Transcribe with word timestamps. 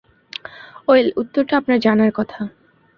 Well, 0.87 1.07
উত্তরটা 1.17 1.53
আপনার 1.57 1.79
জানার 1.79 2.11
কথা। 2.11 2.41